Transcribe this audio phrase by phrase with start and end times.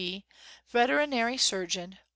[0.01, 0.25] B
[0.67, 1.89] Veterinary Surge u.